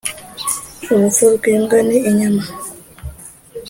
[0.93, 2.43] Urupfu rw’imbwa ni inyama.